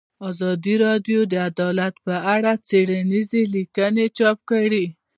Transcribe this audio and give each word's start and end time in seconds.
ازادي 0.29 0.75
راډیو 0.85 1.19
د 1.31 1.33
عدالت 1.49 1.93
په 2.05 2.15
اړه 2.35 2.51
څېړنیزې 2.67 3.41
لیکنې 3.55 4.05
چاپ 4.17 4.37
کړي. 4.51 4.85